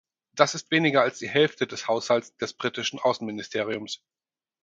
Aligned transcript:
Das 0.35 0.55
ist 0.55 0.71
weniger 0.71 1.03
als 1.03 1.19
die 1.19 1.29
Hälfte 1.29 1.67
des 1.67 1.87
Haushalts 1.87 2.35
des 2.37 2.53
britischen 2.55 2.97
Außenministeriums. 2.97 4.01